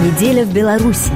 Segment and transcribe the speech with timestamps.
[0.00, 1.12] Неделя в Беларуси.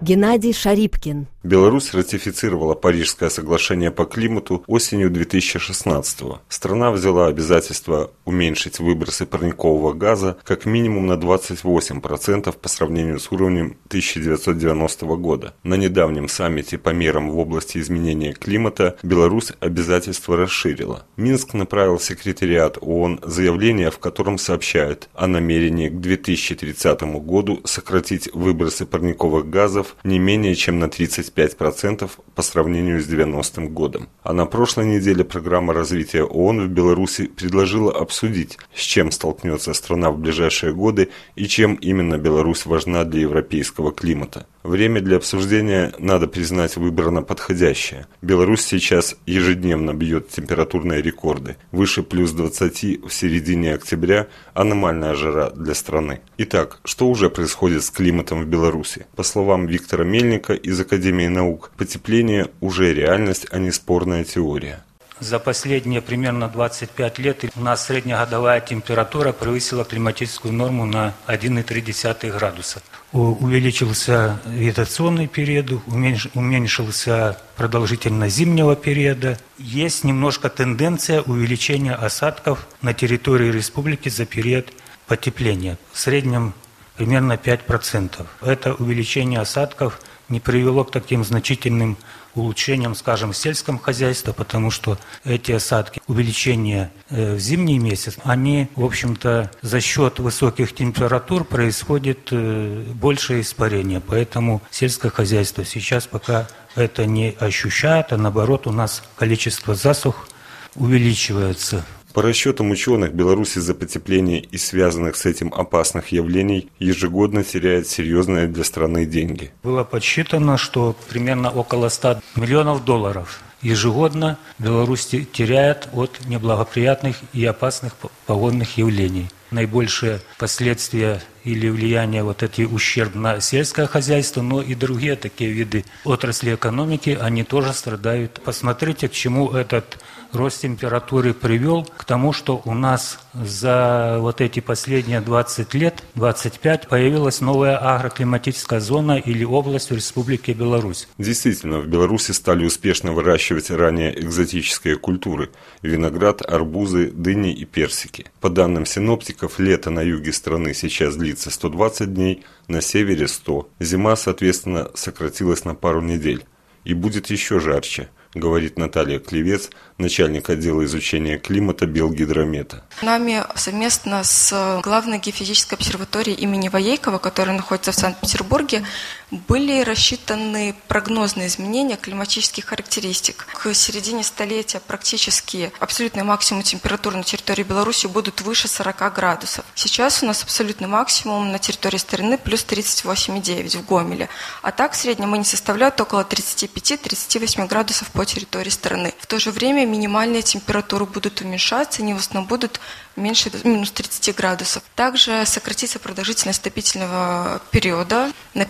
[0.00, 1.26] Геннадий Шарипкин.
[1.46, 6.38] Беларусь ратифицировала Парижское соглашение по климату осенью 2016 -го.
[6.48, 13.76] Страна взяла обязательство уменьшить выбросы парникового газа как минимум на 28% по сравнению с уровнем
[13.86, 15.54] 1990 года.
[15.62, 21.04] На недавнем саммите по мерам в области изменения климата Беларусь обязательство расширила.
[21.16, 28.84] Минск направил секретариат ООН заявление, в котором сообщает о намерении к 2030 году сократить выбросы
[28.84, 30.88] парниковых газов не менее чем на
[31.36, 34.08] 35 5% по сравнению с 90-м годом.
[34.22, 40.10] А на прошлой неделе программа развития ООН в Беларуси предложила обсудить, с чем столкнется страна
[40.10, 44.46] в ближайшие годы и чем именно Беларусь важна для европейского климата.
[44.66, 48.08] Время для обсуждения, надо признать, выбрано подходящее.
[48.20, 51.56] Беларусь сейчас ежедневно бьет температурные рекорды.
[51.70, 56.20] Выше плюс 20 в середине октября– аномальная жара для страны.
[56.38, 59.06] Итак, что уже происходит с климатом в Беларуси?
[59.14, 64.85] По словам Виктора Мельника из Академии наук, потепление уже реальность, а не спорная теория.
[65.20, 72.82] За последние примерно 25 лет у нас среднегодовая температура превысила климатическую норму на 1,3 градуса.
[73.12, 79.38] Увеличился вегетационный период, уменьшился продолжительность зимнего периода.
[79.58, 84.70] Есть немножко тенденция увеличения осадков на территории республики за период
[85.06, 85.78] потепления.
[85.92, 86.52] В среднем
[86.96, 88.26] примерно 5%.
[88.42, 89.98] Это увеличение осадков
[90.28, 91.96] не привело к таким значительным
[92.34, 98.68] улучшением, скажем, в сельском хозяйстве, потому что эти осадки, увеличение э, в зимний месяц, они,
[98.76, 104.00] в общем-то, за счет высоких температур происходит э, большее испарение.
[104.00, 110.28] Поэтому сельское хозяйство сейчас пока это не ощущает, а наоборот у нас количество засух
[110.74, 111.84] увеличивается.
[112.16, 118.46] По расчетам ученых, Беларусь из-за потепления и связанных с этим опасных явлений ежегодно теряет серьезные
[118.46, 119.52] для страны деньги.
[119.62, 127.92] Было подсчитано, что примерно около 100 миллионов долларов ежегодно Беларусь теряет от неблагоприятных и опасных
[128.24, 129.28] погодных явлений.
[129.50, 135.84] Наибольшие последствия или влияние вот эти ущерб на сельское хозяйство, но и другие такие виды
[136.04, 138.40] отрасли экономики, они тоже страдают.
[138.44, 139.98] Посмотрите, к чему этот
[140.32, 146.88] рост температуры привел к тому, что у нас за вот эти последние 20 лет, 25,
[146.88, 151.08] появилась новая агроклиматическая зона или область в Республике Беларусь.
[151.18, 155.50] Действительно, в Беларуси стали успешно выращивать ранее экзотические культуры–
[155.82, 158.26] виноград, арбузы, дыни и персики.
[158.40, 163.68] По данным синоптиков, лето на юге страны сейчас длится 120 дней, на севере– 100.
[163.80, 166.44] Зима, соответственно, сократилась на пару недель.
[166.84, 172.84] И будет еще жарче– говорит Наталья Клевец, начальник отдела изучения климата Белгидромета.
[173.02, 178.84] Нами совместно с главной геофизической обсерваторией имени Воейкова, которая находится в Санкт-Петербурге,
[179.30, 183.46] были рассчитаны прогнозные изменения климатических характеристик.
[183.52, 189.64] К середине столетия практически абсолютный максимум температуры на территории Беларуси будут выше 40 градусов.
[189.74, 194.28] Сейчас у нас абсолютный максимум на территории страны плюс 38,9 в Гомеле.
[194.62, 199.12] А так в среднем они составляют около 35-38 градусов по территории страны.
[199.18, 202.80] В то же время минимальные температуры будут уменьшаться, они в основном будут
[203.16, 204.82] меньше минус 30 градусов.
[204.94, 208.64] Также сократится продолжительность топительного периода на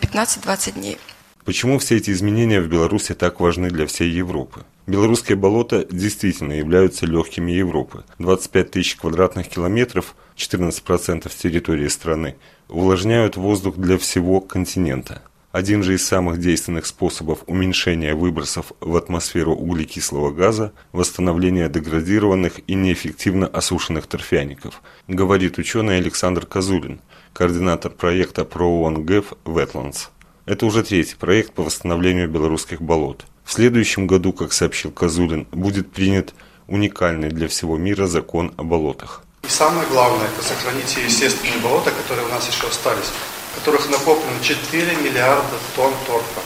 [0.47, 0.99] 15-20 дней.
[1.45, 4.65] Почему все эти изменения в Беларуси так важны для всей Европы?
[4.87, 8.05] Белорусские болота действительно являются легкими Европы.
[8.19, 12.37] 25 тысяч квадратных километров, 14% территории страны,
[12.69, 15.23] увлажняют воздух для всего континента.
[15.53, 22.75] Один же из самых действенных способов уменьшения выбросов в атмосферу углекислого газа– восстановление деградированных и
[22.75, 27.01] неэффективно осушенных торфяников, говорит ученый Александр Козулин,
[27.33, 30.09] координатор проекта ProOne GEF Wetlands.
[30.47, 33.25] Это уже третий проект по восстановлению белорусских болот.
[33.45, 36.34] В следующем году, как сообщил Козулин, будет принят
[36.67, 39.23] уникальный для всего мира закон о болотах.
[39.45, 43.13] И самое главное– это сохранить естественные болота, которые у нас еще остались
[43.57, 46.41] которых накоплено 4 миллиарда тонн торфа.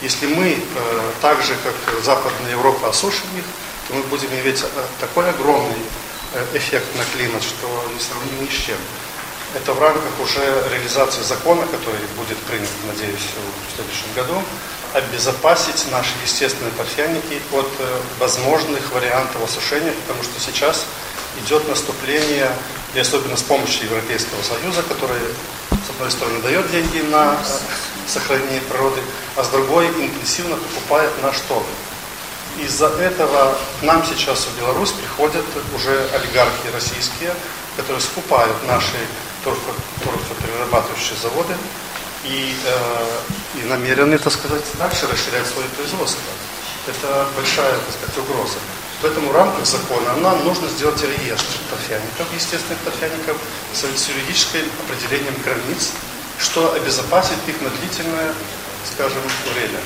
[0.00, 3.44] Если мы э, так же, как Западная Европа, осушим их,
[3.88, 4.66] то мы будем иметь э,
[5.00, 5.82] такой огромный
[6.34, 8.76] э, эффект на климат, что не сравним ни с чем.
[9.56, 13.24] Это в рамках уже реализации закона, который будет принят, надеюсь,
[13.68, 14.42] в следующем году,
[14.92, 20.84] обезопасить наши естественные торфяники от э, возможных вариантов осушения, потому что сейчас
[21.42, 22.50] идет наступление,
[22.94, 25.20] и особенно с помощью Европейского Союза, который
[25.70, 29.00] с одной стороны дает деньги на э, сохранение природы,
[29.36, 31.64] а с другой интенсивно покупает наш торг.
[32.58, 35.44] Из-за этого нам сейчас в Беларусь приходят
[35.74, 37.32] уже олигархи российские,
[37.76, 38.96] которые скупают наши
[39.46, 41.54] торфоперерабатывающие заводы
[42.24, 46.22] и, э, и намерены, так сказать, дальше расширять свое производство.
[46.86, 48.58] Это большая, так сказать, угроза.
[49.02, 53.36] Поэтому в рамках закона нам нужно сделать реестр торфяников, естественных торфяников,
[53.74, 55.92] с юридическим определением границ,
[56.38, 58.32] что обезопасит их на длительное,
[58.84, 59.20] скажем,
[59.54, 59.78] время.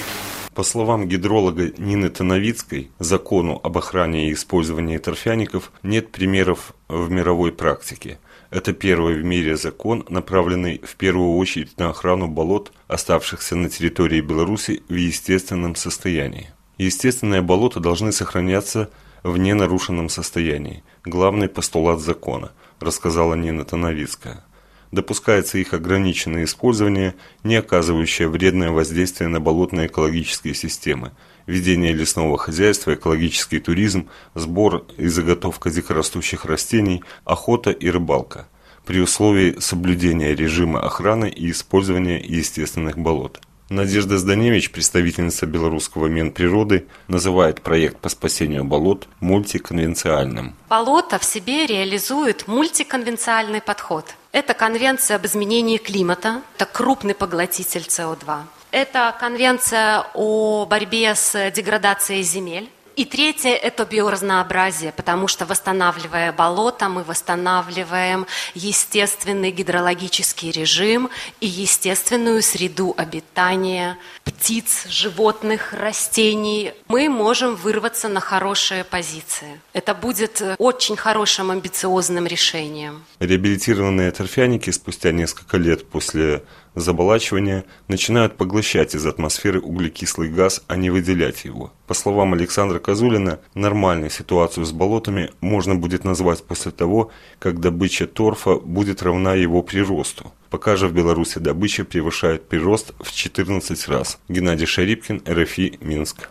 [0.54, 7.52] По словам гидролога Нины Тоновицкой, закону об охране и использовании торфяников нет примеров в мировой
[7.52, 8.18] практике.
[8.50, 14.20] Это первый в мире закон, направленный в первую очередь на охрану болот, оставшихся на территории
[14.20, 16.50] Беларуси в естественном состоянии.
[16.76, 18.90] Естественные болота должны сохраняться
[19.22, 20.82] в ненарушенном состоянии.
[21.04, 24.44] Главный постулат закона, рассказала Нина Тоновицкая
[24.92, 27.14] допускается их ограниченное использование,
[27.44, 31.12] не оказывающее вредное воздействие на болотные экологические системы,
[31.46, 38.48] ведение лесного хозяйства, экологический туризм, сбор и заготовка дикорастущих растений, охота и рыбалка,
[38.84, 43.40] при условии соблюдения режима охраны и использования естественных болот.
[43.70, 50.56] Надежда Зданевич, представительница белорусского Минприроды, называет проект по спасению болот мультиконвенциальным.
[50.68, 54.06] Болото в себе реализует мультиконвенциальный подход.
[54.32, 58.40] Это конвенция об изменении климата, это крупный поглотитель СО2.
[58.72, 62.68] Это конвенция о борьбе с деградацией земель.
[63.00, 71.08] И третье– это биоразнообразие, потому что восстанавливая болото, мы восстанавливаем естественный гидрологический режим
[71.40, 76.74] и естественную среду обитания птиц, животных, растений.
[76.88, 79.62] Мы можем вырваться на хорошие позиции.
[79.72, 83.06] Это будет очень хорошим амбициозным решением.
[83.18, 86.42] Реабилитированные торфяники спустя несколько лет после
[86.74, 91.72] заболачивания начинают поглощать из атмосферы углекислый газ, а не выделять его.
[91.86, 98.06] По словам Александра Козулина, нормальную ситуацию с болотами можно будет назвать после того, как добыча
[98.06, 100.32] торфа будет равна его приросту.
[100.50, 104.18] Пока же в Беларуси добыча превышает прирост в 14 раз.
[104.28, 106.28] Геннадий Шарипкин, РФИ, Минск.